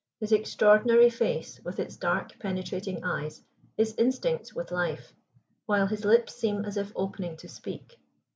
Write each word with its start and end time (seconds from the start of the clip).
His 0.19 0.31
extraordinary 0.31 1.11
face, 1.11 1.59
with 1.63 1.77
its 1.79 1.95
dark 1.95 2.39
penetrating 2.39 3.03
eyes, 3.03 3.43
is 3.77 3.93
instinct 3.99 4.51
with 4.55 4.71
life, 4.71 5.13
while 5.67 5.85
his 5.85 6.05
lips 6.05 6.33
seem 6.33 6.65
as 6.65 6.75
if 6.75 6.91
opening 6.95 7.37
to 7.37 7.47
speak. 7.47 7.99